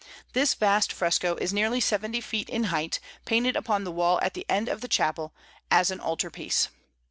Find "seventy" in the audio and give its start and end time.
1.79-2.21